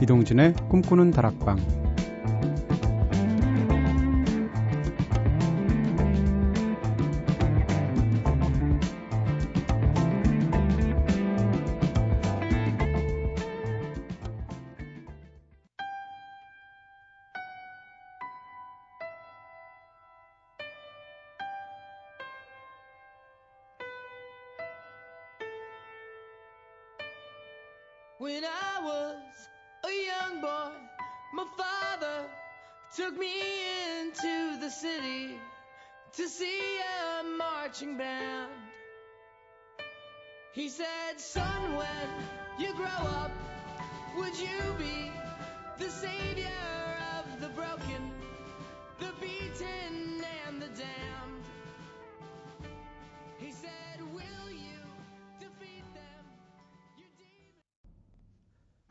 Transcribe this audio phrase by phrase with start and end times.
[0.00, 1.89] 이동진의 꿈꾸는 다락방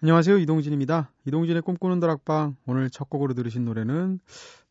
[0.02, 0.38] 안녕하세요.
[0.38, 1.12] 이동진입니다.
[1.26, 2.56] 이동진의 꿈꾸는 다락방.
[2.66, 4.22] 오늘 첫 곡으로 들으신 노래는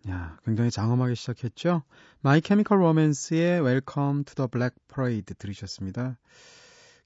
[0.08, 1.82] 야, 굉장히 장엄하게 시작했죠.
[2.22, 6.16] 마이 케미컬 로맨스의 Welcome to the Black Parade 들으셨습니다.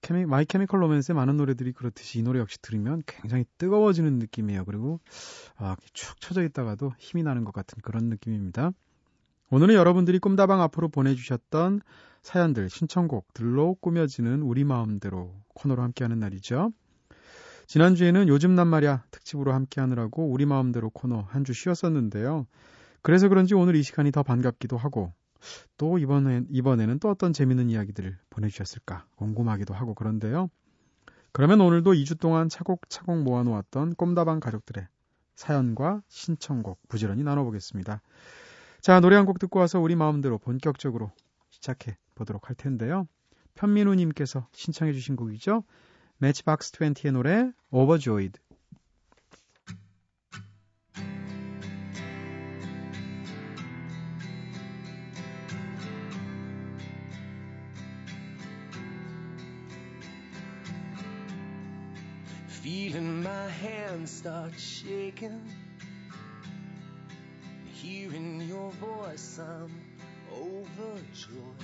[0.03, 4.67] 케미, My Chemical Romance의 많은 노래들이 그렇듯이 이 노래 역시 들으면 굉장히 뜨거워지는 느낌이에요.
[4.67, 5.01] 그리고
[5.57, 8.71] 아, 축 처져 있다가도 힘이 나는 것 같은 그런 느낌입니다.
[9.51, 11.81] 오늘은 여러분들이 꿈다방 앞으로 보내주셨던
[12.23, 16.73] 사연들, 신청곡들로 꾸며지는 우리 마음대로 코너로 함께하는 날이죠.
[17.73, 22.47] 지난주에는 요즘 난 말야 특집으로 함께 하느라고 우리 마음대로 코너 한 주 쉬었었는데요.
[23.01, 25.15] 그래서 그런지 오늘 이 시간이 더 반갑기도 하고
[25.79, 30.51] 또 이번에, 이번에는 또 어떤 재밌는 이야기들을 보내주셨을까 궁금하기도 하고 그런데요.
[31.33, 34.87] 그러면 오늘도 2주 동안 차곡차곡 모아놓았던 꼼다방 가족들의
[35.37, 38.03] 사연과 신청곡 부지런히 나눠보겠습니다.
[38.83, 41.11] 자, 노래 한 곡 듣고 와서 우리 마음대로 본격적으로
[41.49, 43.09] 시작해 보도록 할 텐데요.
[43.55, 45.65] 편민우님께서 신청해 주신 곡이죠.
[46.22, 48.40] 매치박스 20의 노래 Overjoyed
[62.48, 65.40] Feeling my hands start shaking
[67.72, 69.72] Hearing your voice I'm
[70.34, 71.64] overjoyed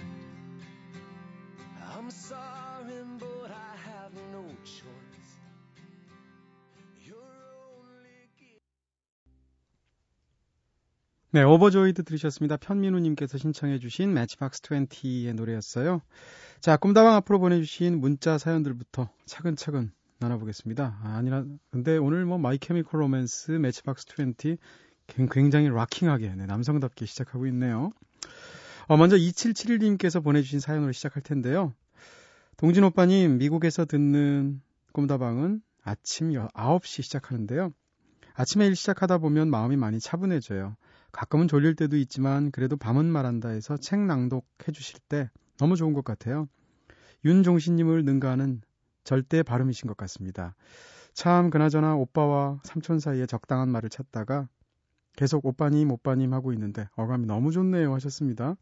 [1.96, 5.08] I'm sorry but I have no choice.
[11.30, 12.56] 네, Overjoyed 들으셨습니다.
[12.56, 16.00] 편민우님께서 신청해주신 Matchbox 20의 노래였어요.
[16.60, 20.98] 자, 꿈다방 앞으로 보내주신 문자 사연들부터 차근차근 나눠보겠습니다.
[21.02, 24.58] 아, 아니라, 근데 오늘 뭐 My Chemical Romance, Matchbox 20
[25.06, 27.92] 굉장히 락킹하게, 네, 남성답게 시작하고 있네요.
[28.88, 31.74] 어, 먼저 2771님께서 보내주신 사연으로 시작할 텐데요.
[32.56, 34.62] 동진 오빠님, 미국에서 듣는
[34.92, 37.70] 꿈다방은 아침 9시 시작하는데요.
[38.32, 40.74] 아침에 일 시작하다 보면 마음이 많이 차분해져요.
[41.12, 45.28] 가끔은 졸릴 때도 있지만 그래도 밤은 말한다 해서 책 낭독해 주실 때
[45.58, 46.48] 너무 좋은 것 같아요.
[47.26, 48.62] 윤종신님을 능가하는
[49.04, 50.54] 절대 발음이신 것 같습니다.
[51.12, 54.48] 참 그나저나 오빠와 삼촌 사이에 적당한 말을 찾다가
[55.18, 58.54] 계속 오빠님 오빠님 하고 있는데 어감이 너무 좋네요 하셨습니다.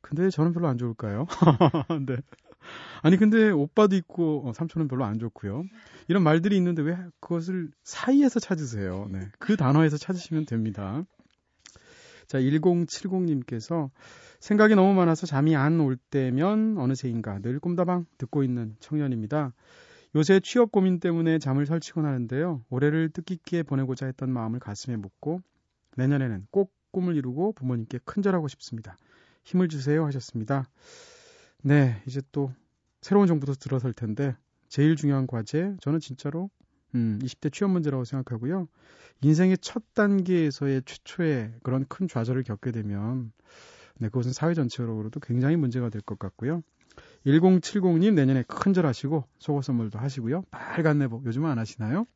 [0.00, 1.26] 근데 저는 별로 안 좋을까요?
[2.06, 2.18] 네.
[3.02, 5.64] 아니 근데 오빠도 있고 어, 삼촌은 별로 안 좋고요.
[6.06, 9.08] 이런 말들이 있는데 왜 그것을 사이에서 찾으세요?
[9.10, 9.18] 네.
[9.40, 11.02] 그 단어에서 찾으시면 됩니다.
[12.28, 13.90] 자, 1070님께서
[14.38, 19.54] 생각이 너무 많아서 잠이 안 올 때면 어느새인가 늘 꿈다방 듣고 있는 청년입니다.
[20.14, 22.62] 요새 취업 고민 때문에 잠을 설치곤 하는데요.
[22.70, 25.42] 올해를 뜻깊게 보내고자 했던 마음을 가슴에 묻고
[25.96, 28.96] 내년에는 꼭 꿈을 이루고 부모님께 큰절하고 싶습니다.
[29.44, 30.68] 힘을 주세요 하셨습니다.
[31.62, 32.52] 네, 이제 또
[33.02, 34.36] 새로운 정부도 들어설 텐데
[34.68, 36.50] 제일 중요한 과제 저는 진짜로
[36.94, 38.68] 음, 20대 취업 문제라고 생각하고요.
[39.22, 43.32] 인생의 첫 단계에서의 최초의 그런 큰 좌절을 겪게 되면
[43.98, 46.62] 네, 그것은 사회 전체로도 굉장히 문제가 될 것 같고요.
[47.26, 50.42] 1070님 내년에 큰절 하시고 속옷 선물도 하시고요.
[50.50, 52.06] 빨간 내복 요즘은 안 하시나요?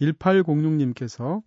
[0.00, 1.42] 1806님께서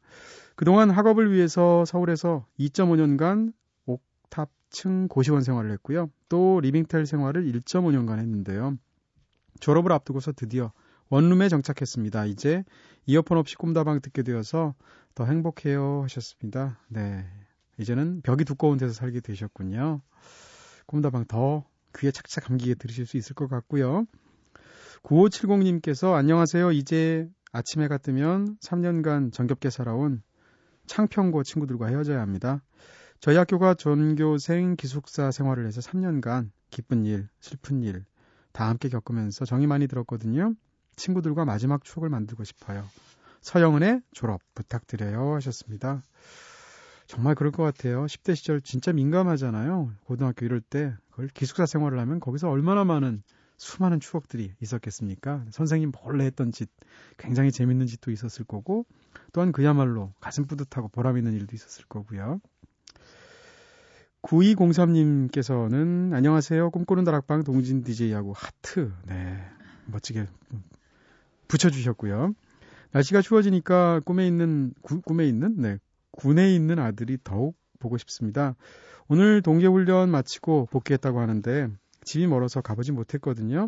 [0.56, 3.54] 그동안 학업을 위해서 서울에서 2.5년간
[3.86, 6.10] 옥탑층 고시원 생활을 했고요.
[6.30, 8.78] 또 리빙텔 생활을 1.5년간 했는데요.
[9.60, 10.72] 졸업을 앞두고서 드디어
[11.10, 12.25] 원룸에 정착했습니다.
[12.25, 12.63] 이제
[13.06, 14.75] 이어폰 없이 꿈다방 듣게 되어서
[15.16, 16.80] 더 행복해요 하셨습니다.
[16.90, 17.25] 네.
[17.80, 20.01] 이제는 벽이 두꺼운 데서 살게 되셨군요.
[20.86, 21.66] 꿈다방 더
[21.98, 24.06] 귀에 착착 감기게 들으실 수 있을 것 같고요.
[25.04, 26.72] 9570님께서 안녕하세요.
[26.72, 30.21] 이제 아침에가 뜨면 3년간 정겹게 살아온
[30.86, 32.62] 창평고 친구들과 헤어져야 합니다.
[33.19, 38.06] 저희 학교가 전교생 기숙사 생활을 해서 3년간 기쁜 일, 슬픈 일
[38.57, 40.56] 다 함께 겪으면서 정이 많이 들었거든요.
[40.95, 42.83] 친구들과 마지막 추억을 만들고 싶어요.
[43.42, 46.01] 서영은의 졸업 부탁드려요 하셨습니다.
[47.06, 48.07] 정말 그럴 것 같아요.
[48.07, 49.92] 10대 시절 진짜 민감하잖아요.
[50.06, 53.21] 고등학교 이럴 때 그걸 기숙사 생활을 하면 거기서 얼마나 많은
[53.57, 55.45] 수많은 추억들이 있었겠습니까?
[55.50, 56.69] 선생님 몰래 했던 짓,
[57.18, 58.86] 굉장히 재밌는 짓도 있었을 거고,
[59.33, 62.39] 또한 그야말로 가슴 뿌듯하고 보람 있는 일도 있었을 거고요.
[64.21, 66.69] 9203님께서는 안녕하세요.
[66.71, 68.92] 꿈꾸는 다락방 동진 DJ하고 하트.
[69.06, 69.38] 네.
[69.86, 70.25] 멋지게
[71.48, 72.33] 붙여주셨고요.
[72.92, 75.77] 날씨가 추워지니까 꿈에 있는, 구, 꿈에 있는, 네.
[76.12, 78.56] 군에 있는 아들이 더욱 보고 싶습니다.
[79.07, 81.69] 오늘 동계훈련 마치고 복귀했다고 하는데
[82.07, 83.68] 집이 멀어서 가보지 못했거든요.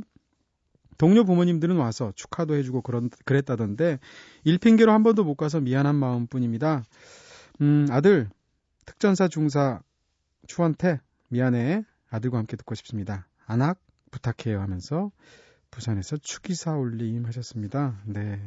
[0.98, 4.00] 동료 부모님들은 와서 축하도 해주고 그런, 그랬다던데
[4.46, 6.84] 일핑계로 한 번도 못 가서 미안한 마음뿐입니다.
[7.62, 8.30] 음, 아들
[8.86, 9.82] 특전사 중사
[10.48, 13.28] 추원태 미안해 아들과 함께 듣고 싶습니다.
[13.46, 13.80] 안악
[14.12, 15.12] 부탁해요 하면서
[15.72, 18.02] 부산에서 추기사 올림 하셨습니다.
[18.06, 18.42] 네.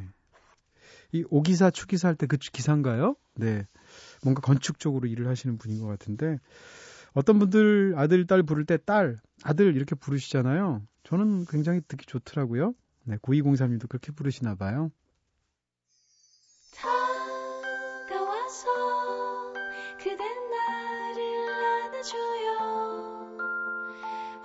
[1.13, 3.15] 이 오기사 추기사 할 때 그 기사인가요?
[3.35, 3.67] 네.
[4.25, 6.39] 뭔가 건축 적으로 일을 하시는 분인 것 같은데
[7.15, 10.83] 어떤 분들 아들, 딸 부를 때 딸, 아들 이렇게 부르시잖아요.
[11.05, 12.75] 저는 굉장히 듣기 좋더라고요.
[13.05, 14.91] 네, 9203님도 그렇게 부르시나 봐요.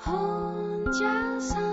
[0.06, 1.67] 혼자서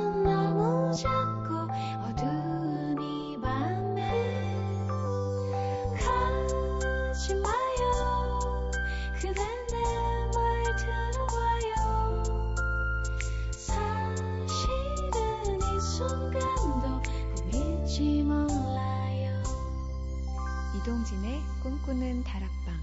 [21.84, 22.74] 꿈꾸는 다락방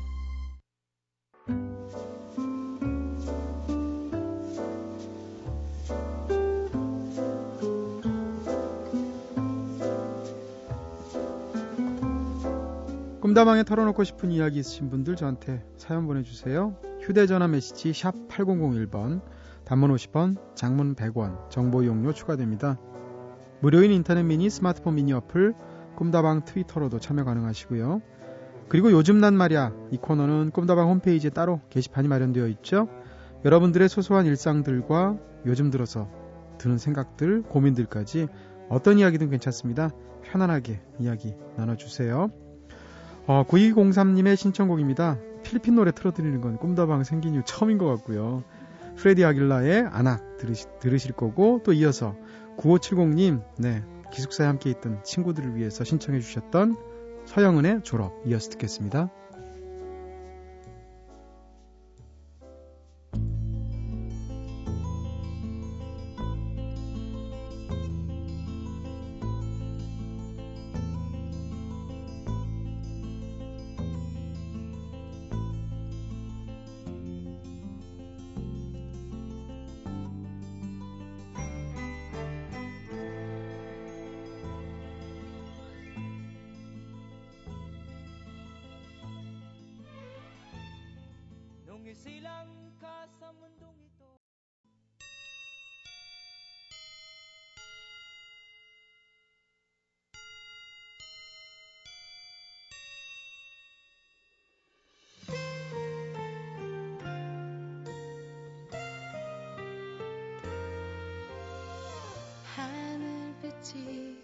[13.21, 16.75] 꿈다방에 털어놓고 싶은 이야기 있으신 분들 저한테 사연 보내주세요.
[17.01, 19.21] 휴대전화 메시지 샵 8001번,
[19.63, 22.80] 단문 50원, 장문 100원, 정보 이용료 추가됩니다.
[23.62, 25.53] 무료인 인터넷 미니, 스마트폰 미니 어플,
[25.95, 28.01] 꿈다방 트위터로도 참여 가능하시고요.
[28.71, 32.88] 그리고 요즘 난 말야 이 코너는 꿈다방 홈페이지에 따로 게시판이 마련되어 있죠.
[33.44, 36.09] 여러분들의 소소한 일상들과 요즘 들어서
[36.57, 38.29] 드는 생각들, 고민들까지
[38.69, 39.89] 어떤 이야기든 괜찮습니다.
[40.23, 42.31] 편안하게 이야기 나눠주세요.
[43.27, 45.17] 어, 9203님의 신청곡입니다.
[45.44, 48.45] 필리핀 노래 틀어드리는 건 꿈다방 생긴 이후 처음인 것 같고요.
[48.95, 52.15] 프레디 아길라의 아낙 들으시, 들으실 거고 또 이어서
[52.56, 53.83] 9570님 네
[54.13, 56.90] 기숙사에 함께 있던 친구들을 위해서 신청해 주셨던
[57.31, 59.10] 서영은의 졸업 이어서 듣겠습니다.
[91.91, 94.15] Ka sa mundong ito
[112.55, 114.21] 하늘빛이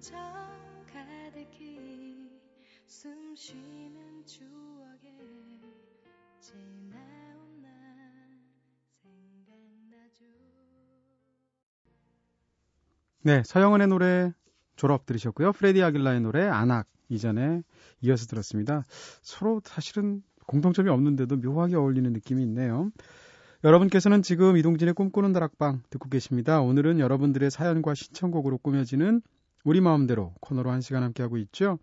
[0.00, 0.18] 정
[0.90, 2.30] 가득히
[2.86, 5.12] 숨 쉬는 추억에
[6.40, 7.70] 지나온 날
[9.02, 10.24] 생각나죠
[13.22, 14.32] 네, 서영은의 노래
[14.76, 15.52] 졸업 들으셨고요.
[15.52, 17.62] 프레디 아길라의 노래 안악 이전에
[18.00, 18.86] 이어서 들었습니다.
[19.20, 22.90] 서로 사실은 공통점이 없는데도 묘하게 어울리는 느낌이 있네요.
[23.64, 26.62] 여러분께서는 지금 이동진의 꿈꾸는 다락방 듣고 계십니다.
[26.62, 29.20] 오늘은 여러분들의 사연과 신청곡으로 꾸며지는
[29.64, 31.78] 우리 마음대로 코너로 한 시간 함께하고 있죠.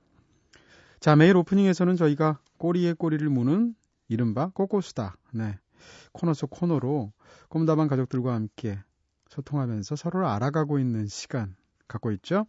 [1.00, 3.76] 자, 매일 오프닝에서는 저희가 꼬리에 꼬리를 무는
[4.08, 5.16] 이른바 꼬꼬수다.
[5.34, 5.60] 네.
[6.12, 7.12] 코너 속 코너로
[7.50, 8.80] 꿈다방 가족들과 함께
[9.30, 11.56] 소통하면서 서로를 알아가고 있는 시간
[11.88, 12.48] 갖고 있죠.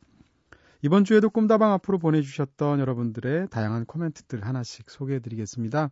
[0.81, 5.91] 이번 주에도 꿈다방 앞으로 보내주셨던 여러분들의 다양한 코멘트들 하나씩 소개해드리겠습니다.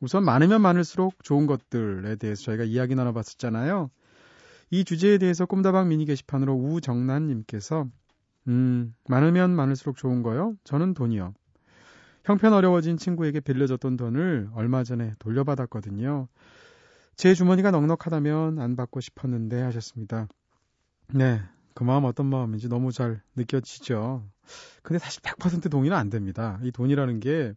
[0.00, 3.90] 우선 많으면 많을수록 좋은 것들에 대해서 저희가 이야기 나눠봤었잖아요.
[4.70, 7.86] 이 주제에 대해서 꿈다방 미니 게시판으로 우정란님께서
[8.48, 10.54] 음, 많으면 많을수록 좋은 거요?
[10.64, 11.34] 저는 돈이요.
[12.24, 16.28] 형편 어려워진 친구에게 빌려줬던 돈을 얼마 전에 돌려받았거든요.
[17.16, 20.28] 제 주머니가 넉넉하다면 안 받고 싶었는데 하셨습니다.
[21.12, 21.40] 네,
[21.74, 24.24] 그 마음 어떤 마음인지 너무 잘 느껴지죠.
[24.82, 26.58] 근데 사실 100% 동의는 안 됩니다.
[26.62, 27.54] 이 돈이라는 게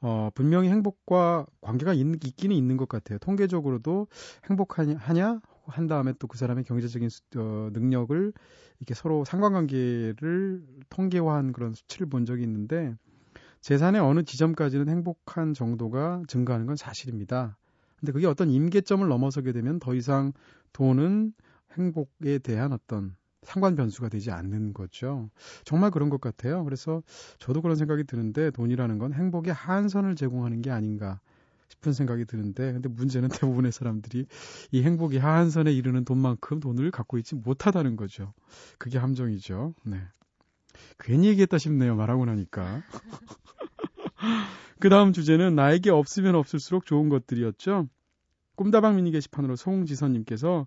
[0.00, 3.18] 어, 분명히 행복과 관계가 있, 있기는 있는 것 같아요.
[3.18, 4.08] 통계적으로도
[4.48, 8.32] 행복하냐 하냐 한 다음에 또 그 사람의 경제적인 수, 어, 능력을
[8.80, 12.94] 이렇게 서로 상관관계를 통계화한 그런 수치를 본 적이 있는데
[13.60, 17.56] 재산의 어느 지점까지는 행복한 정도가 증가하는 건 사실입니다.
[17.98, 20.32] 근데 그게 어떤 임계점을 넘어서게 되면 더 이상
[20.72, 21.32] 돈은
[21.72, 25.30] 행복에 대한 어떤 상관 변수가 되지 않는 거죠.
[25.64, 26.64] 정말 그런 것 같아요.
[26.64, 27.02] 그래서
[27.38, 31.20] 저도 그런 생각이 드는데 돈이라는 건 행복의 한선을 제공하는 게 아닌가
[31.68, 34.26] 싶은 생각이 드는데 근데 문제는 대부분의 사람들이
[34.72, 38.32] 이 행복이 하한선에 이르는 돈만큼 돈을 갖고 있지 못하다는 거죠.
[38.78, 39.74] 그게 함정이죠.
[39.84, 40.00] 네.
[40.98, 41.96] 괜히 얘기했다 싶네요.
[41.96, 42.82] 말하고 나니까.
[44.78, 47.88] 그 다음 주제는 나에게 없으면 없을수록 좋은 것들이었죠.
[48.56, 50.66] 꿈다방 미니 게시판으로 송지선님께서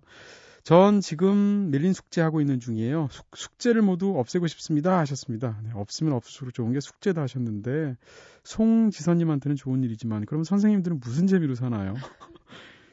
[0.62, 3.08] 전 지금 밀린 숙제 하고 있는 중이에요.
[3.34, 4.98] 숙, 제를 모두 없애고 싶습니다.
[4.98, 5.58] 하셨습니다.
[5.64, 7.96] 네, 없으면 없을수록 좋은 게 숙제다 하셨는데,
[8.44, 11.94] 송지선님한테는 좋은 일이지만, 그럼 선생님들은 무슨 재미로 사나요?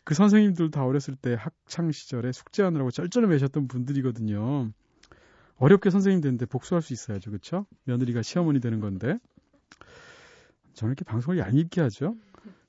[0.04, 4.72] 그 선생님들 다 어렸을 때 학창 시절에 숙제하느라고 쩔쩔 매셨던 분들이거든요.
[5.58, 7.32] 어렵게 선생님 되는데 복수할 수 있어야죠.
[7.32, 7.66] 그쵸?
[7.84, 9.18] 며느리가 시어머니 되는 건데.
[10.76, 12.16] 저는 이렇게 방송을 얄밉게 하죠.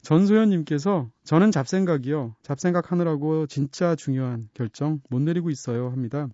[0.08, 2.34] 전소연님께서 저는 잡생각이요.
[2.40, 5.90] 잡생각 하느라고 진짜 중요한 결정 못 내리고 있어요.
[5.90, 6.28] 합니다.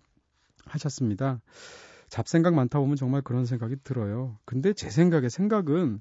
[0.64, 1.40] 하셨습니다.
[2.09, 4.38] 잡생각 많다 보면 정말 그런 생각이 들어요.
[4.45, 6.00] 근데 제 생각에 생각은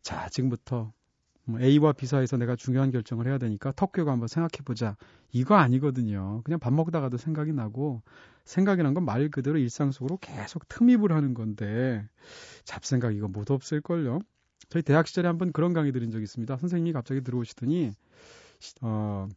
[0.00, 0.92] 자 지금부터
[1.44, 4.96] 뭐 A와 B 사이에서 내가 중요한 결정을 해야 되니까 턱 꿰고 한번 생각해 보자.
[5.30, 6.40] 이거 아니거든요.
[6.42, 8.02] 그냥 밥 먹다가도 생각이 나고
[8.46, 12.04] 생각이란 건 말 그대로 일상 속으로 계속 틈입을 하는 건데
[12.64, 14.18] 잡생각 이거 못 없을걸요.
[14.68, 16.56] 저희 대학 시절에 한번 그런 강의 들은 적이 있습니다.
[16.56, 17.92] 선생님이 갑자기 들어오시더니
[18.80, 19.28] 어,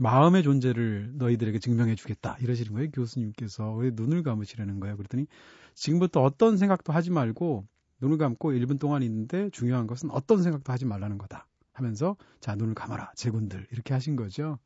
[0.00, 2.36] 마음의 존재를 너희들에게 증명해 주겠다.
[2.40, 3.74] 이러시는 거예요 교수님께서.
[3.74, 4.96] 왜 눈을 감으시라는 거예요?
[4.96, 5.26] 그랬더니
[5.74, 7.66] 지금부터 어떤 생각도 하지 말고
[8.00, 11.46] 눈을 감고 1분 동안 있는데 중요한 것은 어떤 생각도 하지 말라는 거다.
[11.72, 13.12] 하면서 자 눈을 감아라.
[13.14, 13.66] 제군들.
[13.70, 14.58] 이렇게 하신 거죠.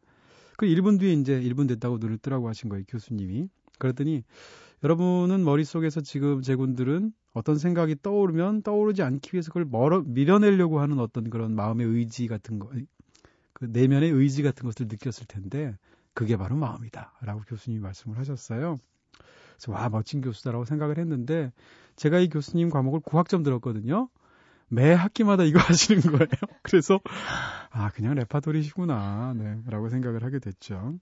[0.57, 3.49] 그 1분 뒤에 이제 1분 됐다고 눈을 뜨라고 하신 거예요 교수님이.
[3.79, 4.23] 그랬더니
[4.83, 11.31] 여러분은 머릿속에서 지금 제군들은 어떤 생각이 떠오르면 떠오르지 않기 위해서 그걸 멀어, 밀어내려고 하는 어떤
[11.31, 12.71] 그런 마음의 의지 같은 거,
[13.53, 15.77] 그 내면의 의지 같은 것을 느꼈을 텐데
[16.13, 17.13] 그게 바로 마음이다.
[17.23, 18.79] 라고 교수님이 말씀을 하셨어요.
[19.57, 21.53] 그래서 와, 멋진 교수다라고 생각을 했는데
[21.97, 24.09] 제가 이 교수님 과목을 9학점 들었거든요.
[24.69, 26.29] 매 학기마다 이거 하시는 거예요.
[26.63, 27.01] 그래서
[27.71, 29.35] 아, 그냥 레파토리시구나.
[29.37, 30.99] 네, 라고 생각을 하게 됐죠.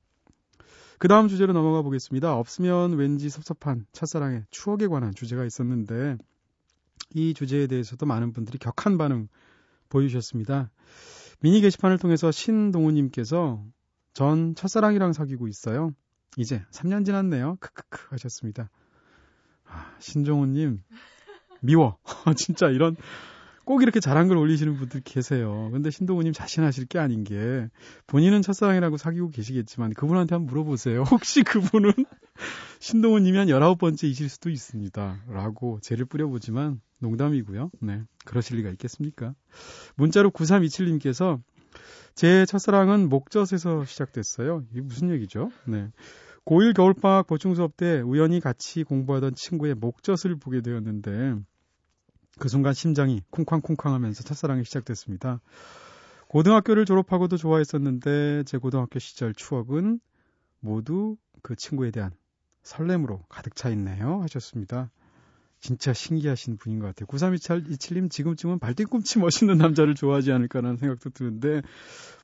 [1.03, 2.37] 그 다음 주제로 넘어가 보겠습니다.
[2.37, 6.17] 없으면 왠지 섭섭한 첫사랑의 추억에 관한 주제가 있었는데
[7.13, 9.27] 이 주제에 대해서도 많은 분들이 격한 반응
[9.89, 10.71] 보여주셨습니다.
[11.41, 13.65] 미니 게시판을 통해서 신동우님께서
[14.13, 15.93] 전 첫사랑이랑 사귀고 있어요.
[16.37, 17.57] 이제 3년 지났네요.
[17.59, 18.71] 크크크 하셨습니다.
[19.65, 20.85] 아, 신종우님
[21.63, 21.99] 미워.
[22.37, 22.95] 진짜 이런
[23.65, 25.71] 꼭 이렇게 잘한 걸 올리시는 분들 계세요.
[25.73, 27.69] 근데 신동우님 자신하실 게 아닌 게
[28.07, 31.03] 본인은 첫사랑이라고 사귀고 계시겠지만 그분한테 한번 물어보세요.
[31.11, 31.93] 혹시 그분은
[32.81, 35.25] 신동우님이 한 19번째이실 수도 있습니다.
[35.29, 37.71] 라고 죄를 뿌려보지만 농담이고요.
[37.81, 38.03] 네.
[38.25, 39.35] 그러실 리가 있겠습니까?
[39.97, 41.41] 문자로 9327님께서
[42.15, 44.65] 제 첫사랑은 목젖에서 시작됐어요.
[44.71, 45.51] 이게 무슨 얘기죠?
[45.67, 45.89] 네.
[46.45, 51.37] 고1 겨울방학 보충 수업 때 우연히 같이 공부하던 친구의 목젖을 보게 되었는데
[52.39, 55.41] 그 순간 심장이 쿵쾅쿵쾅 하면서 첫사랑이 시작됐습니다.
[56.29, 60.01] 고등학교를 졸업하고도 좋아했었는데 제 고등학교 시절 추억은
[60.61, 62.13] 모두 그 친구에 대한
[62.63, 64.23] 설렘으로 가득 차 있네요.
[64.23, 64.91] 하셨습니다.
[65.61, 67.07] 진짜 신기하신 분인 것 같아요.
[67.07, 71.63] 9327님 지금쯤은 발뒤꿈치 멋있는 남자를 좋아하지 않을까라는 생각도 드는데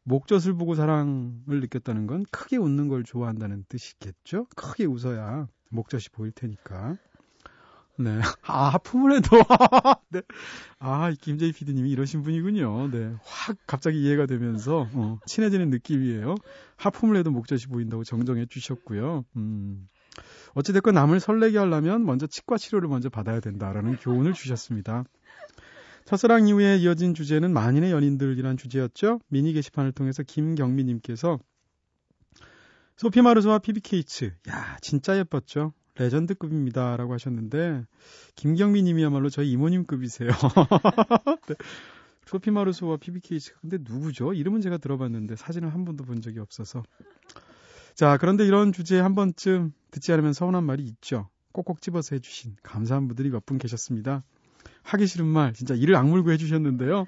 [0.03, 4.47] 목젖을 보고 사랑을 느꼈다는 건 크게 웃는 걸 좋아한다는 뜻이겠죠?
[4.57, 6.97] 크게 웃어야 목젖이 보일 테니까.
[7.99, 8.21] 네.
[8.43, 9.37] 아, 하품을 해도.
[10.11, 10.23] 네.
[10.79, 12.91] 아, 김재희 PD님이 이러신 분이군요.
[12.91, 13.15] 네.
[13.25, 16.37] 확 갑자기 이해가 되면서, 어, 친해지는 느낌이에요.
[16.77, 19.25] 하품을 해도 목젖이 보인다고 정정해 주셨고요.
[19.37, 19.89] 음.
[20.55, 25.05] 어찌됐건 남을 설레게 하려면 먼저 치과 치료를 먼저 받아야 된다라는 교훈을 주셨습니다.
[26.05, 29.21] 첫사랑 이후에 이어진 주제는 만인의 연인들이란 주제였죠.
[29.29, 31.39] 미니 게시판을 통해서 김경미님께서
[32.97, 34.35] 소피 마르소와 피비케이츠.
[34.49, 35.73] 야, 진짜 예뻤죠.
[35.99, 37.85] 레전드급입니다라고 하셨는데
[38.37, 40.29] 김경미 님이야말로 저희 이모님급이세요.
[41.49, 41.55] 네.
[42.27, 44.35] 소피 마르소와 피비케이츠가 근데 누구죠?
[44.35, 46.83] 이름은 제가 들어봤는데 사진을 한 번도 본 적이 없어서.
[47.95, 51.29] 자, 그런데 이런 주제에 한 번쯤 듣지 않으면 서운한 말이 있죠.
[51.53, 54.23] 꼭꼭 집어서 해주신 감사한 분들이 몇 분 계셨습니다.
[54.83, 57.07] 하기 싫은 말 진짜 이를 악물고 해주셨는데요.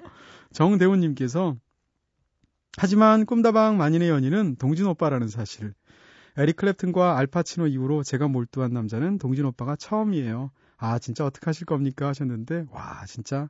[0.53, 1.55] 정대훈님께서
[2.77, 5.73] 하지만 꿈다방 만인의 연인은 동진 오빠라는 사실.
[6.37, 10.51] 에릭 클랩튼과 알파치노 이후로 제가 몰두한 남자는 동진 오빠가 처음이에요.
[10.77, 13.49] 아 진짜 어떻게 하실 겁니까 하셨는데 와 진짜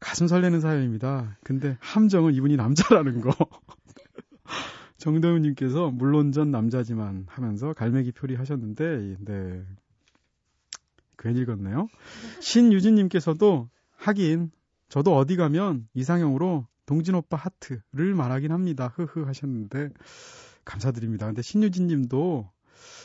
[0.00, 1.36] 가슴 설레는 사연입니다.
[1.44, 3.30] 근데 함정은 이분이 남자라는 거.
[4.96, 9.64] 정대훈님께서 물론 전 남자지만 하면서 갈매기 표리 하셨는데 네
[11.18, 11.88] 괜히 읽었네요.
[12.40, 14.50] 신유진님께서도 하긴
[14.88, 18.92] 저도 어디 가면 이상형으로 동진 오빠 하트를 말하긴 합니다.
[18.94, 19.90] 흐흐 하셨는데
[20.64, 21.26] 감사드립니다.
[21.26, 22.50] 근데 신유진 님도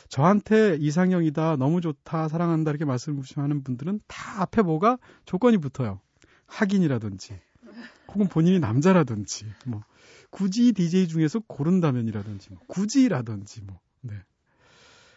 [0.08, 6.00] 저한테 이상형이다, 너무 좋다, 사랑한다 이렇게 말씀 하시는 분들은 다 앞에 뭐가 조건이 붙어요.
[6.46, 7.38] 확인이라든지
[8.08, 9.82] 혹은 본인이 남자라든지 뭐
[10.30, 14.14] 굳이 DJ 중에서 고른다면이라든지 뭐 굳이라든지 뭐 네.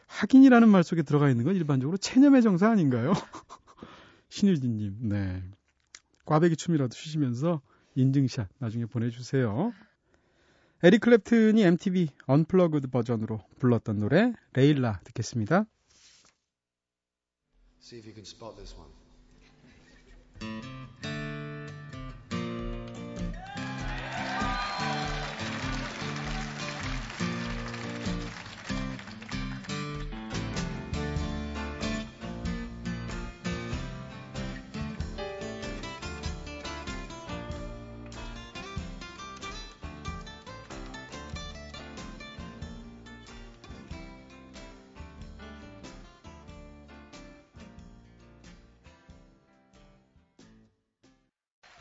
[0.07, 3.13] 확인이라는 말 속에 들어가 있는 건 일반적으로 체념의 정사 아닌가요?
[4.29, 5.43] 신유진 님, 네.
[6.25, 7.61] 꽈배기 춤이라도 추시면서
[7.95, 9.73] 인증샷 나중에 보내 주세요.
[10.85, 15.65] 에릭 클랩튼이 MTV 언플러그드 버전으로 불렀던 노래 레일라 듣겠습니다.
[17.81, 18.91] See if you can spot this one.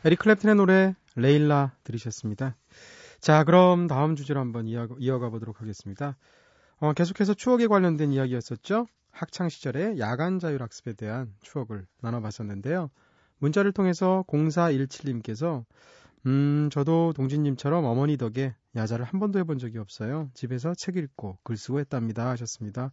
[0.05, 2.57] 에릭 클랩튼의 노래 레일라 들으셨습니다.
[3.21, 6.17] 자, 그럼 다음 주제로 한번 이어가, 보도록 하겠습니다.
[6.79, 8.87] 어, 계속해서 추억에 관련된 이야기였었죠.
[9.11, 12.89] 학창 시절의 야간 자율학습에 대한 추억을 나눠봤었는데요.
[13.37, 15.63] 문자를 통해서 0417님께서
[16.25, 20.29] 음, 저도 동진님처럼 어머니 덕에 야자를 한 번도 해본 적이 없어요.
[20.33, 22.29] 집에서 책 읽고 글 쓰고 했답니다.
[22.31, 22.91] 하셨습니다.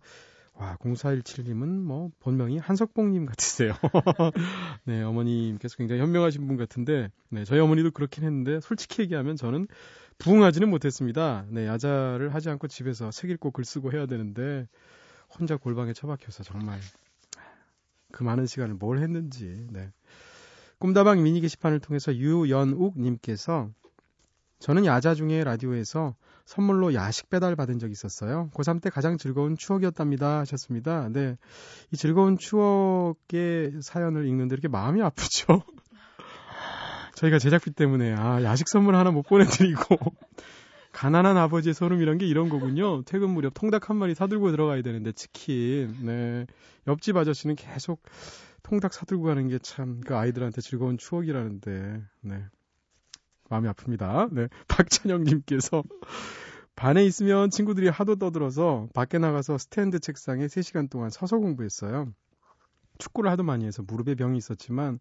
[0.55, 3.73] 와, 0417님은 뭐 본명이 한석봉님 같으세요.
[4.85, 9.69] 네, 어머님께서 굉장히 현명하신 분 같은데, 네, 저희 어머니도 그렇긴 했는데, 솔직히 얘기하면 저는
[10.19, 11.47] 부응하지는 못했습니다.
[11.49, 14.67] 네, 야자를 하지 않고 집에서 책 읽고 글 쓰고 해야 되는데,
[15.39, 16.79] 혼자 골방에 처박혀서 정말
[18.13, 19.91] 그 많은 시간을 뭘 했는지, 네.
[20.79, 23.71] 꿈다방 미니 게시판을 통해서 유연욱 님께서
[24.59, 26.15] 저는 야자 중에 라디오에서
[26.51, 28.51] 선물로 야식 배달 받은 적이 있었어요.
[28.55, 30.41] 고3 때 가장 즐거운 추억이었답니다.
[30.41, 31.09] 하셨습니다.
[31.09, 31.37] 네.
[31.93, 35.63] 이 즐거운 추억의 사연을 읽는데 이렇게 마음이 아프죠?
[37.15, 39.97] 저희가 제작비 때문에, 아, 야식 선물 하나 못 보내드리고,
[40.93, 43.03] 가난한 아버지의 소름이란 게 이런 거군요.
[43.05, 45.95] 퇴근 무렵 통닭 한 마리 사들고 들어가야 되는데, 치킨.
[46.03, 46.47] 네.
[46.89, 48.03] 옆집 아저씨는 계속
[48.65, 52.45] 통닭 사들고 가는 게 참 그 아이들한테 즐거운 추억이라는데, 네.
[53.51, 54.33] 마음이 아픕니다.
[54.33, 54.49] 네.
[54.69, 55.83] 박찬영님께서
[56.77, 62.11] 반에 있으면 친구들이 하도 떠들어서 밖에 나가서 스탠드 책상에 3시간 동안 서서 공부했어요.
[62.97, 64.99] 축구를 하도 많이 해서 무릎에 병이 있었지만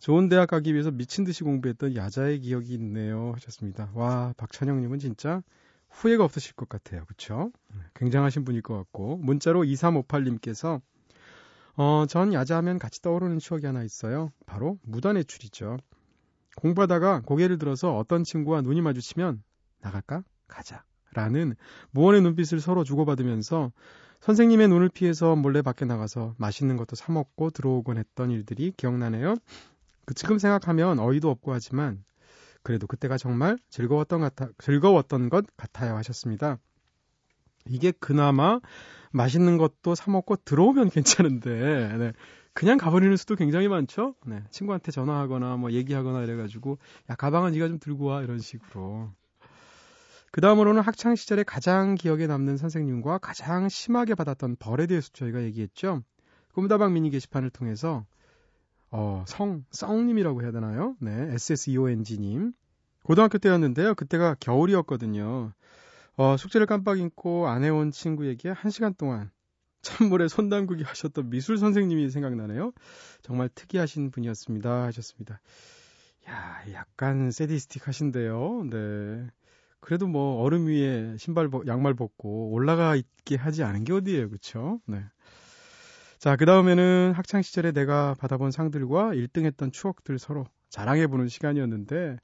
[0.00, 3.32] 좋은 대학 가기 위해서 미친 듯이 공부했던 야자의 기억이 있네요.
[3.34, 3.90] 하셨습니다.
[3.94, 5.42] 와, 박찬영님은 진짜
[5.90, 7.04] 후회가 없으실 것 같아요.
[7.06, 7.52] 그쵸?
[7.94, 9.18] 굉장하신 분일 것 같고.
[9.18, 10.80] 문자로 2358님께서
[11.76, 14.32] 어, 전 야자하면 같이 떠오르는 추억이 하나 있어요.
[14.46, 15.78] 바로 무단외출이죠.
[16.56, 19.42] 공부하다가 고개를 들어서 어떤 친구와 눈이 마주치면
[19.80, 20.22] 나갈까?
[20.46, 20.84] 가자.
[21.14, 21.54] 라는
[21.90, 23.70] 무언의 눈빛을 서로 주고받으면서
[24.20, 29.34] 선생님의 눈을 피해서 몰래 밖에 나가서 맛있는 것도 사 먹고 들어오곤 했던 일들이 기억나네요.
[30.06, 32.04] 그 지금 생각하면 어이도 없고 하지만
[32.62, 36.58] 그래도 그때가 정말 즐거웠던 같아, 즐거웠던 것 같아요 하셨습니다.
[37.66, 38.60] 이게 그나마
[39.12, 42.12] 맛있는 것도 사 먹고 들어오면 괜찮은데 네.
[42.54, 44.14] 그냥 가버리는 수도 굉장히 많죠.
[44.26, 44.42] 네.
[44.50, 46.78] 친구한테 전화하거나 뭐 얘기하거나 이래가지고
[47.10, 49.10] 야 가방은 네가 좀 들고 와 이런 식으로.
[50.30, 56.02] 그 다음으로는 학창 시절에 가장 기억에 남는 선생님과 가장 심하게 받았던 벌에 대해서 저희가 얘기했죠.
[56.54, 58.06] 꿈다방 미니 게시판을 통해서
[58.90, 60.96] 어, 성, 썽님이라고 해야 되나요?
[61.00, 62.52] 네, SSEONG님.
[63.04, 63.94] 고등학교 때였는데요.
[63.94, 65.52] 그때가 겨울이었거든요.
[66.16, 69.30] 어, 숙제를 깜빡 잊고 안 해온 친구에게 한 시간 동안
[69.82, 72.72] 찬물에 손 담그기 하셨던 미술 선생님이 생각나네요.
[73.22, 74.84] 정말 특이하신 분이었습니다.
[74.84, 75.40] 하셨습니다.
[76.28, 78.66] 야, 약간 세디스틱 하신데요.
[78.70, 79.26] 네.
[79.80, 84.80] 그래도 뭐 얼음 위에 신발 양말 벗고 올라가 있게 하지 않은 게 어디예요, 그렇죠?
[84.86, 85.04] 네.
[86.18, 92.18] 자, 그 다음에는 학창 시절에 내가 받아본 상들과 1등 했던 추억들 서로 자랑해 보는 시간이었는데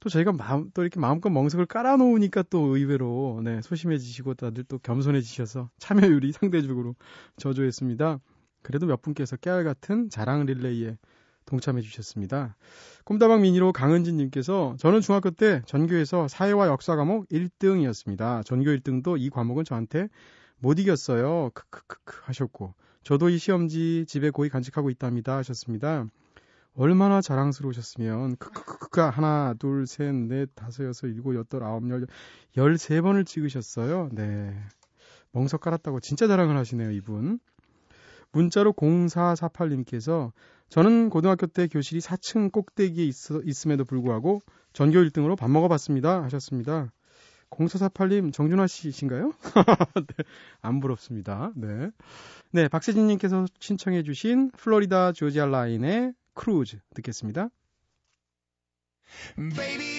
[0.00, 5.70] 또 저희가 마음 또 이렇게 마음껏 멍석을 깔아놓으니까 또 의외로 네, 소심해지시고 다들 또 겸손해지셔서
[5.78, 6.96] 참여율이 상대적으로
[7.36, 8.18] 저조했습니다.
[8.62, 10.96] 그래도 몇 분께서 깨알 같은 자랑 릴레이에
[11.44, 12.56] 동참해 주셨습니다.
[13.04, 18.44] 꿈다방 미니로 강은진 님께서 저는 중학교 때 전교에서 사회와 역사 과목 1등이었습니다.
[18.44, 20.08] 전교 1등도 이 과목은 저한테
[20.58, 21.50] 못 이겼어요.
[21.54, 26.06] 크크크크 하셨고 저도 이 시험지 집에 고이 간직하고 있답니다 하셨습니다.
[26.80, 32.06] 얼마나 자랑스러우셨으면 크크크크가 하나 둘 셋 넷 다섯 여섯 일곱 여덟 아홉 열
[32.56, 34.08] 열세 번을 찍으셨어요.
[34.12, 34.58] 네.
[35.32, 37.38] 멍석 깔았다고 진짜 자랑을 하시네요, 이분.
[38.32, 40.32] 문자로 0448님께서
[40.70, 43.14] 저는 고등학교 때 교실이 4층 꼭대기에 있,
[43.44, 44.40] 있음에도 불구하고
[44.72, 46.22] 전교 1등으로 밥 먹어봤습니다.
[46.22, 46.90] 하셨습니다.
[47.50, 49.34] 0448님, 정준하 씨신가요?
[50.16, 50.24] 네,
[50.62, 51.52] 안 부럽습니다.
[51.56, 51.90] 네.
[52.52, 57.50] 네, 박세진님께서 신청해주신 Florida Georgia Line의 Cruise 듣겠습니다.
[59.36, 59.89] Baby,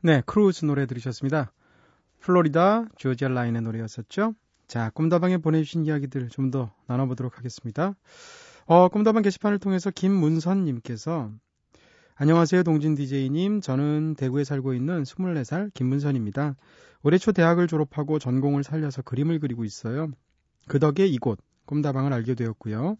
[0.00, 1.52] 네, 크루즈 노래 들으셨습니다.
[2.20, 4.34] Florida Georgia Line의 노래였었죠.
[4.68, 7.94] 자, 꿈다방에 보내주신 이야기들 좀 더 나눠보도록 하겠습니다.
[8.66, 11.30] 어, 꿈다방 게시판을 통해서 김문선님께서
[12.14, 13.60] 안녕하세요, 동진 DJ님.
[13.60, 16.54] 저는 대구에 살고 있는 24살 김문선입니다.
[17.02, 20.10] 올해 초 대학을 졸업하고 전공을 살려서 그림을 그리고 있어요.
[20.68, 22.96] 그 덕에 이곳 꿈다방을 알게 되었고요.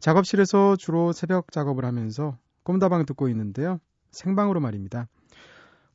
[0.00, 3.80] 작업실에서 주로 새벽 작업을 하면서 꿈다방 듣고 있는데요.
[4.10, 5.08] 생방으로 말입니다.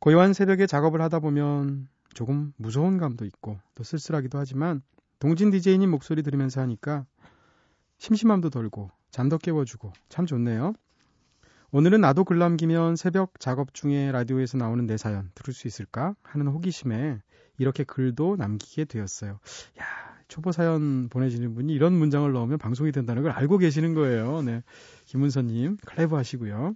[0.01, 4.81] 고요한 새벽에 작업을 하다 보면 조금 무서운 감도 있고 또 쓸쓸하기도 하지만
[5.19, 7.05] 동진 DJ님 목소리 들으면서 하니까
[7.99, 10.73] 심심함도 덜고 잠도 깨워주고 참 좋네요.
[11.69, 16.47] 오늘은 나도 글 남기면 새벽 작업 중에 라디오에서 나오는 내 사연 들을 수 있을까 하는
[16.47, 17.21] 호기심에
[17.59, 19.33] 이렇게 글도 남기게 되었어요.
[19.79, 19.85] 야,
[20.27, 24.41] 초보 사연 보내주는 분이 이런 문장을 넣으면 방송이 된다는 걸 알고 계시는 거예요.
[24.41, 24.63] 네.
[25.05, 26.73] 김은서님, 클레버 하시고요.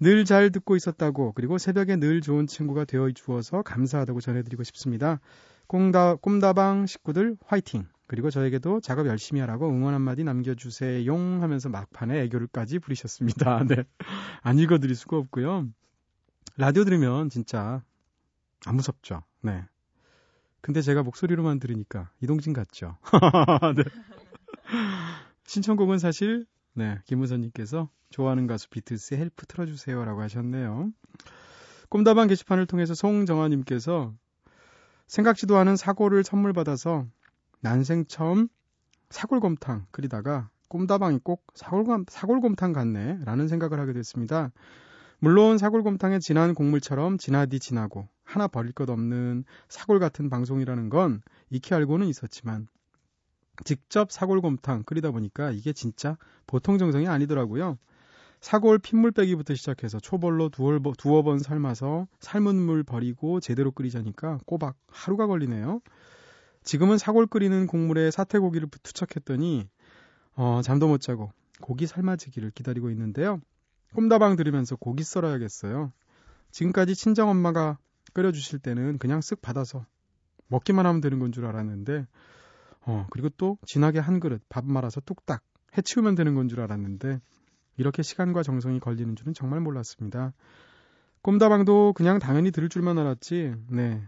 [0.00, 5.20] 늘 잘 듣고 있었다고, 그리고 새벽에 늘 좋은 친구가 되어 주어서 감사하다고 전해드리고 싶습니다.
[5.66, 7.86] 꽁다, 꼼다방 식구들 화이팅!
[8.06, 13.64] 그리고 저에게도 작업 열심히 하라고 응원 한마디 남겨주세요 하면서 막판에 애교를까지 부리셨습니다.
[13.68, 13.84] 네.
[14.42, 15.66] 안 읽어드릴 수가 없고요.
[16.56, 17.82] 라디오 들으면 진짜
[18.64, 19.22] 안 무섭죠.
[19.42, 19.64] 네.
[20.60, 22.96] 근데 제가 목소리로만 들으니까 이동진 같죠.
[23.76, 23.82] 네.
[25.44, 26.46] 신청곡은 사실
[26.78, 30.90] 네, 김문선님께서 좋아하는 가수 비틀스의 Help 틀어주세요라고 하셨네요.
[31.88, 34.12] 꿈다방 게시판을 통해서 송정아님께서
[35.06, 37.06] 생각지도 않은 사골을 선물 받아서
[37.62, 38.48] 난생 처음
[39.08, 44.50] 사골곰탕 끓이다가 꿈다방이 꼭 사골곰, 사골곰탕 같네 라는 생각을 하게 됐습니다.
[45.18, 51.72] 물론 사골곰탕의 진한 국물처럼 진하디 진하고 하나 버릴 것 없는 사골 같은 방송이라는 건 익히
[51.72, 52.68] 알고는 있었지만
[53.64, 56.16] 직접 사골곰탕 끓이다 보니까 이게 진짜
[56.46, 57.78] 보통 정성이 아니더라고요.
[58.40, 65.26] 사골 핏물 빼기부터 시작해서 초벌로 두어, 번 삶아서 삶은 물 버리고 제대로 끓이자니까 꼬박 하루가
[65.26, 65.80] 걸리네요.
[66.62, 69.68] 지금은 사골 끓이는 국물에 사태고기를 투척했더니
[70.34, 73.40] 어, 잠도 못 자고 고기 삶아지기를 기다리고 있는데요.
[73.94, 75.92] 꿈다방 들으면서 고기 썰어야겠어요.
[76.50, 77.78] 지금까지 친정엄마가
[78.12, 79.86] 끓여주실 때는 그냥 쓱 받아서
[80.48, 82.06] 먹기만 하면 되는 건 줄 알았는데
[82.86, 85.42] 어, 그리고 또 진하게 한 그릇 밥 말아서 뚝딱
[85.76, 87.20] 해치우면 되는 건 줄 알았는데
[87.76, 90.32] 이렇게 시간과 정성이 걸리는 줄은 정말 몰랐습니다.
[91.22, 93.54] 꿈다방도 그냥 당연히 들을 줄만 알았지.
[93.68, 94.02] 네.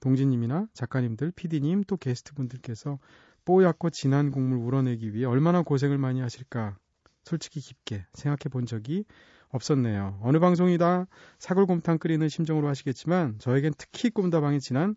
[0.00, 2.98] 동진님이나 작가님들, PD님, 또 게스트분들께서
[3.44, 6.76] 뽀얗고 진한 곡물 우러내기 위해 얼마나 고생을 많이 하실까
[7.24, 9.04] 솔직히 깊게 생각해 본 적이
[9.48, 10.20] 없었네요.
[10.22, 11.06] 어느 방송이다
[11.38, 14.94] 사골곰탕 끓이는 심정으로 하시겠지만 저에겐 특히 꿈다방이 진한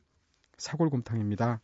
[0.58, 1.62] 사골곰탕입니다.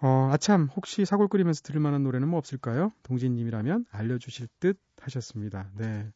[0.00, 2.92] 어, 아참, 혹시 사골 끓이면서 들을 만한 노래는 뭐 없을까요?
[3.02, 5.70] 동진님이라면 알려주실 듯 하셨습니다.
[5.76, 6.08] 네.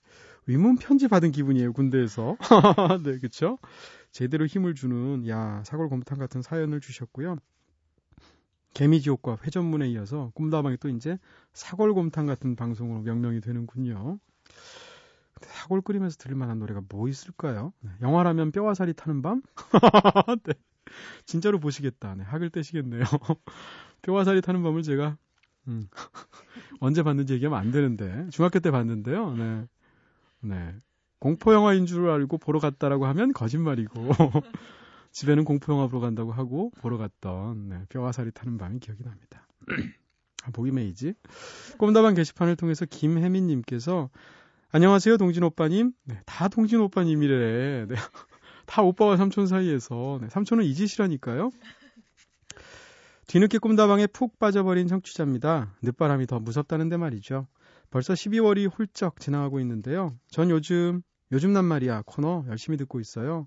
[0.47, 2.37] 위문 편지 받은 기분이에요, 군대에서.
[3.05, 3.59] 네, 그쵸?
[4.13, 7.37] 제대로 힘을 주는, 야, 사골 곰탕 같은 사연을 주셨고요.
[8.75, 11.19] 개미지옥과 회전문에 이어서 꿈다방이 또 이제
[11.53, 14.19] 사골곰탕 같은 방송으로 명명이 되는군요.
[15.41, 17.73] 사골 끓이면서 들을 만한 노래가 뭐 있을까요?
[17.81, 19.43] 네, 영화라면 뼈와 살이 타는 밤?
[20.45, 20.55] 네.
[21.27, 22.15] 진짜로 보시겠다.
[22.15, 23.03] 네, 학을 떼시겠네요.
[24.03, 25.17] 뼈와 살이 타는 밤을 제가
[25.69, 25.89] 음,
[26.81, 29.35] 언제 봤는지 얘기하면 안 되는데 중학교 때 봤는데요.
[29.35, 29.67] 네,
[30.41, 30.75] 네.
[31.19, 33.93] 공포 영화인 줄 알고 보러 갔다라고 하면 거짓말이고
[35.13, 39.47] 집에는 공포 영화 보러 간다고 하고 보러 갔던 네, 뼈와 살이 타는 밤이 기억이 납니다.
[40.45, 41.15] 아, 보기 메이지.
[41.79, 44.11] 꼼다방 게시판을 통해서 김혜민님께서
[44.73, 45.93] 안녕하세요, 동진 오빠님.
[46.05, 47.87] 네, 다 동진 오빠님이래.
[47.87, 47.95] 네.
[48.67, 50.19] 다 오빠와 삼촌 사이에서.
[50.23, 51.51] 네, 삼촌은 이 짓이라니까요.
[53.27, 55.75] 뒤늦게 꿈다방에 푹 빠져버린 청취자입니다.
[55.83, 57.47] 늦바람이 더 무섭다는데 말이죠.
[57.91, 60.15] 벌써 12월이 훌쩍 지나가고 있는데요.
[60.29, 63.47] 전 요즘, 요즘 난 말이야 코너 열심히 듣고 있어요.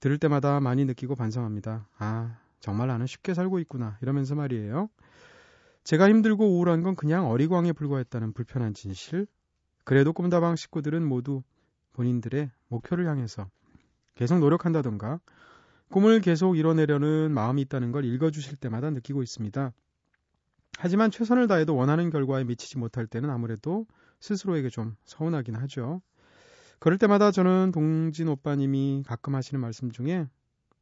[0.00, 1.88] 들을 때마다 많이 느끼고 반성합니다.
[1.98, 3.98] 아, 정말 나는 쉽게 살고 있구나.
[4.02, 4.88] 이러면서 말이에요.
[5.84, 9.26] 제가 힘들고 우울한 건 그냥 어리광에 불과했다는 불편한 진실.
[9.84, 11.42] 그래도 꿈다방 식구들은 모두
[11.92, 13.48] 본인들의 목표를 향해서
[14.14, 15.20] 계속 노력한다던가
[15.90, 19.72] 꿈을 계속 이뤄내려는 마음이 있다는 걸 읽어주실 때마다 느끼고 있습니다.
[20.78, 23.86] 하지만 최선을 다해도 원하는 결과에 미치지 못할 때는 아무래도
[24.20, 26.02] 스스로에게 좀 서운하긴 하죠.
[26.80, 30.26] 그럴 때마다 저는 동진 오빠님이 가끔 하시는 말씀 중에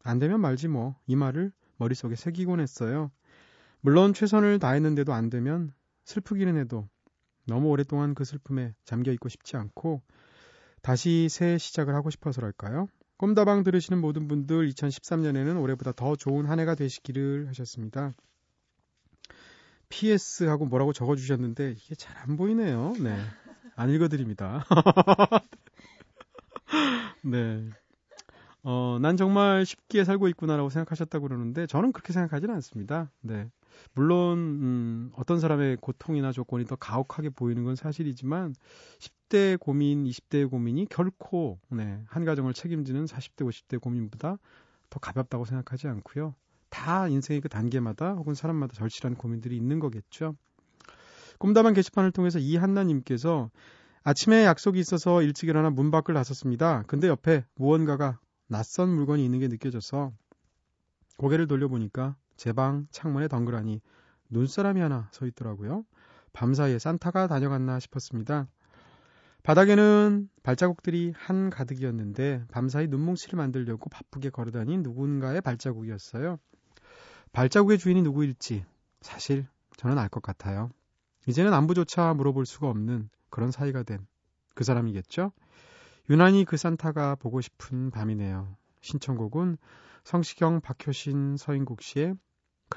[0.03, 3.11] 안 되면 말지 뭐 이 말을 머릿속에 새기곤 했어요.
[3.81, 5.73] 물론 최선을 다했는데도 안 되면
[6.05, 6.89] 슬프기는 해도
[7.47, 10.01] 너무 오랫동안 그 슬픔에 잠겨 있고 싶지 않고
[10.81, 12.89] 다시 새 시작을 하고 싶어서랄까요?
[13.23, 18.15] 꿈다방 들으시는 모든 분들 2013년에는 올해보다 더 좋은 한 해가 되시기를 하셨습니다.
[19.89, 22.95] PS 하고 뭐라고 적어 주셨는데 이게 잘 안 보이네요.
[22.99, 23.17] 네.
[23.77, 24.65] 안 읽어 드립니다.
[27.23, 27.71] 네.
[28.65, 33.13] 어, 난 정말 쉽게 살고 있구나라고 생각하셨다고 그러는데 저는 그렇게 생각하지는 않습니다.
[33.21, 33.49] 네.
[33.95, 38.55] 물론 음, 어떤 사람의 고통이나 조건이 더 가혹하게 보이는 건 사실이지만
[38.99, 44.39] 10대 고민, 20대의 고민이 결코 네, 한 가정을 책임지는 40대, 50대 고민보다
[44.91, 46.35] 더 가볍다고 생각하지 않고요.
[46.71, 50.37] 다 인생의 그 단계마다 혹은 사람마다 절실한 고민들이 있는 거겠죠.
[51.39, 53.51] 꿈다방 게시판을 통해서 이한나님께서
[54.05, 56.83] 아침에 약속이 있어서 일찍 일어나 문 밖을 나섰습니다.
[56.87, 60.13] 근데 옆에 무언가가 낯선 물건이 있는 게 느껴져서
[61.19, 63.81] 고개를 돌려보니까 제 방 창문에 덩그러니
[64.31, 65.85] 눈사람이 하나 서 있더라고요.
[66.33, 68.49] 밤사이에 산타가 다녀갔나 싶었습니다.
[69.45, 76.39] 바닥에는 발자국들이 한 가득이었는데 밤사이 눈뭉치를 만들려고 바쁘게 걸어다닌 누군가의 발자국이었어요.
[77.31, 78.65] 발자국의 주인이 누구일지
[79.03, 80.69] 사실 저는 알 것 같아요.
[81.29, 84.05] 이제는 안부조차 물어볼 수가 없는 그런 사이가 된
[84.55, 85.31] 그 사람이겠죠?
[86.11, 88.57] 유난히 그 산타가 보고 싶은 밤이네요.
[88.81, 89.57] 신청곡은
[90.05, 92.17] 성시경, 박효신, 서인국 씨의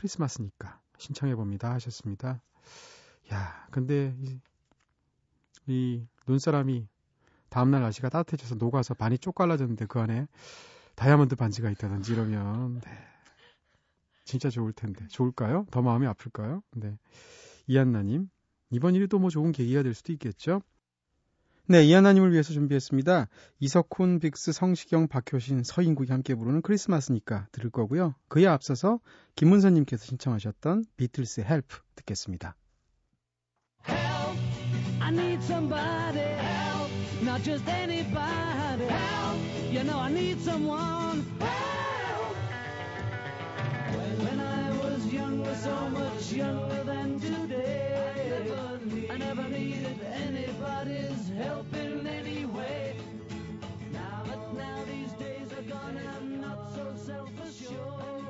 [0.05, 2.41] 크리스마스니까 신청해 봅니다 하셨습니다.
[3.33, 4.39] 야, 근데 이,
[5.67, 6.87] 이 눈사람이
[7.49, 10.27] 다음날 날씨가 따뜻해져서 녹아서 반이 쪽 갈라졌는데 그 안에
[10.95, 12.91] 다이아몬드 반지가 있다든지 이러면 네.
[14.23, 15.65] 진짜 좋을 텐데 좋을까요?
[15.71, 16.61] 더 마음이 아플까요?
[16.75, 16.97] 네.
[17.67, 18.29] 이한나님
[18.69, 20.61] 이번 일이 또 뭐 좋은 계기가 될 수도 있겠죠.
[21.67, 23.27] 네, 이 하나님을 위해서 준비했습니다.
[23.59, 28.13] 이석훈, 빅스, 성시경, 박효신, 서인국이 함께 부르는 크리스마스니까 들을 거고요.
[28.27, 28.99] 그에 앞서서
[29.35, 32.55] 김문선님께서 신청하셨던 비틀스의 헬프 듣겠습니다.
[33.87, 34.39] Help,
[35.01, 36.19] I need somebody.
[36.19, 36.91] Help,
[37.23, 38.85] not just anybody.
[38.85, 39.39] Help,
[39.71, 41.25] you know I need someone.
[41.39, 42.35] Help.
[44.21, 47.84] When I was younger, so much younger than today.
[49.15, 52.97] I never needed anybody's help in any way.
[53.93, 57.79] Now that now these days are gone, I'm not so self-assured.
[57.79, 58.24] Now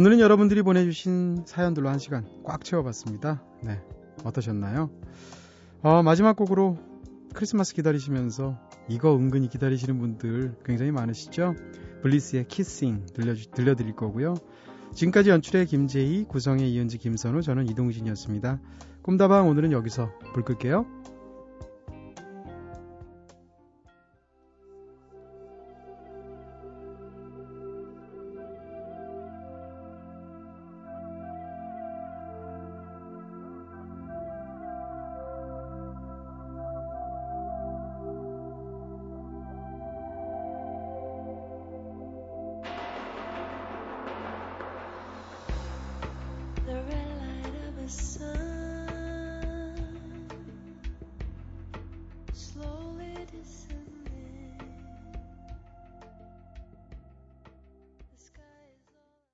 [0.00, 3.44] 오늘은 여러분들이 보내주신 사연들로 한 시간 꽉 채워봤습니다.
[3.62, 3.82] 네,
[4.24, 4.88] 어떠셨나요?
[5.82, 6.78] 어, 마지막 곡으로
[7.34, 8.58] 크리스마스 기다리시면서
[8.88, 11.54] 이거 은근히 기다리시는 분들 굉장히 많으시죠?
[12.00, 14.36] 블리스의 키싱 들려주, 들려드릴 거고요.
[14.94, 18.58] 지금까지 연출의 김재희, 구성의 이은지, 김선우, 저는 이동진이었습니다.
[19.02, 20.86] 꿈다방 오늘은 여기서 불 끌게요.